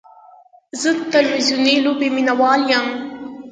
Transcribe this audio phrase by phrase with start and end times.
[0.81, 2.87] زه د تلویزیوني لوبې مینهوال یم.